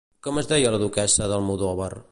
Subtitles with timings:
[0.27, 1.95] Com es deia la duquessa d'Almodóvar?